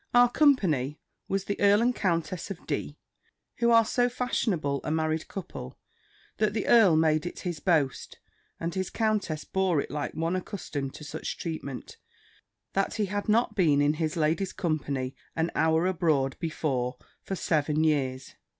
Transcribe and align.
Our 0.15 0.31
company 0.31 0.99
was, 1.27 1.43
the 1.43 1.59
Earl 1.59 1.79
and 1.79 1.93
Countess 1.95 2.49
of 2.49 2.65
D., 2.65 2.97
who 3.59 3.69
are 3.69 3.85
so 3.85 4.09
fashionable 4.09 4.81
a 4.83 4.89
married 4.89 5.27
couple, 5.27 5.77
that 6.37 6.55
the 6.55 6.65
earl 6.65 6.95
made 6.95 7.27
it 7.27 7.41
his 7.41 7.59
boast, 7.59 8.17
and 8.59 8.73
his 8.73 8.89
countess 8.89 9.43
bore 9.45 9.79
it 9.79 9.91
like 9.91 10.13
one 10.15 10.35
accustomed 10.35 10.95
to 10.95 11.03
such 11.03 11.37
treatment, 11.37 11.97
that 12.73 12.95
he 12.95 13.05
had 13.05 13.29
not 13.29 13.53
been 13.55 13.79
in 13.79 13.93
his 13.93 14.17
lady's 14.17 14.53
company 14.53 15.15
an 15.35 15.51
hour 15.53 15.85
abroad 15.85 16.35
before 16.39 16.97
for 17.21 17.35
seven 17.35 17.83
years. 17.83 18.33